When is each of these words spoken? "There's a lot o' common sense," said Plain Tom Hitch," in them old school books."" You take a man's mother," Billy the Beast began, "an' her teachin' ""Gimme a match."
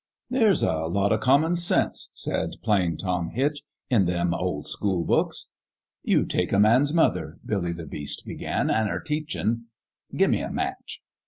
"There's 0.31 0.63
a 0.63 0.77
lot 0.87 1.11
o' 1.11 1.19
common 1.19 1.55
sense," 1.55 2.09
said 2.15 2.55
Plain 2.63 2.97
Tom 2.97 3.29
Hitch," 3.35 3.61
in 3.91 4.05
them 4.05 4.33
old 4.33 4.65
school 4.65 5.03
books."" 5.05 5.45
You 6.03 6.25
take 6.25 6.51
a 6.51 6.57
man's 6.59 6.91
mother," 6.91 7.37
Billy 7.45 7.71
the 7.71 7.85
Beast 7.85 8.23
began, 8.25 8.71
"an' 8.71 8.87
her 8.87 8.99
teachin' 8.99 9.65
""Gimme 10.17 10.41
a 10.41 10.51
match." 10.51 11.03